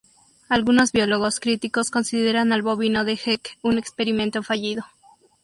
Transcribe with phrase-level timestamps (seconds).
[0.49, 4.83] Algunos biólogos críticos consideran al bovino de Heck un experimento fallido.